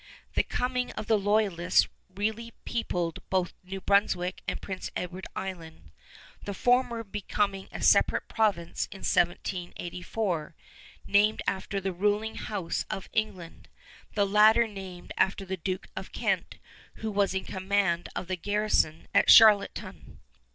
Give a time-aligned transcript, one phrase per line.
[0.33, 5.91] The coming of the Loyalists really peopled both New Brunswick and Prince Edward Island:
[6.43, 10.55] the former becoming a separate province in 1784,
[11.05, 13.67] named after the ruling house of England;
[14.15, 16.57] the latter named after the Duke of Kent,
[16.95, 20.17] who was in command of the garrison at Charlottetown.